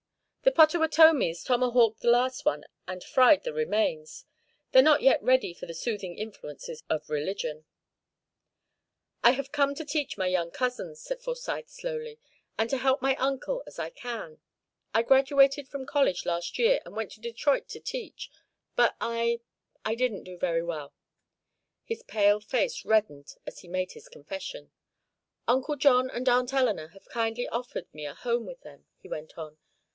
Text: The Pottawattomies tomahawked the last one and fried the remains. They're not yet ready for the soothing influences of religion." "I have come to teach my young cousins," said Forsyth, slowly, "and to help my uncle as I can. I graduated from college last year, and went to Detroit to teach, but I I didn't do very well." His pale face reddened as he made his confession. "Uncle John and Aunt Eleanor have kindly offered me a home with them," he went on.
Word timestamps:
The 0.41 0.51
Pottawattomies 0.51 1.43
tomahawked 1.43 1.99
the 2.01 2.09
last 2.09 2.43
one 2.43 2.63
and 2.87 3.03
fried 3.03 3.43
the 3.43 3.53
remains. 3.53 4.25
They're 4.71 4.81
not 4.81 5.03
yet 5.03 5.21
ready 5.21 5.53
for 5.53 5.67
the 5.67 5.75
soothing 5.75 6.17
influences 6.17 6.81
of 6.89 7.07
religion." 7.11 7.65
"I 9.23 9.31
have 9.31 9.51
come 9.51 9.75
to 9.75 9.85
teach 9.85 10.17
my 10.17 10.25
young 10.25 10.49
cousins," 10.49 10.99
said 10.99 11.21
Forsyth, 11.21 11.69
slowly, 11.69 12.17
"and 12.57 12.67
to 12.71 12.77
help 12.79 13.03
my 13.03 13.15
uncle 13.17 13.61
as 13.67 13.77
I 13.77 13.91
can. 13.91 14.39
I 14.95 15.03
graduated 15.03 15.67
from 15.67 15.85
college 15.85 16.25
last 16.25 16.57
year, 16.57 16.81
and 16.83 16.95
went 16.95 17.11
to 17.11 17.21
Detroit 17.21 17.69
to 17.69 17.79
teach, 17.79 18.31
but 18.75 18.95
I 18.99 19.41
I 19.85 19.93
didn't 19.93 20.23
do 20.23 20.35
very 20.39 20.63
well." 20.63 20.95
His 21.83 22.01
pale 22.01 22.39
face 22.39 22.83
reddened 22.83 23.35
as 23.45 23.59
he 23.59 23.67
made 23.67 23.91
his 23.91 24.09
confession. 24.09 24.71
"Uncle 25.47 25.75
John 25.75 26.09
and 26.09 26.27
Aunt 26.27 26.51
Eleanor 26.51 26.87
have 26.89 27.05
kindly 27.09 27.47
offered 27.47 27.93
me 27.93 28.07
a 28.07 28.15
home 28.15 28.47
with 28.47 28.61
them," 28.61 28.87
he 28.97 29.07
went 29.07 29.37
on. 29.37 29.59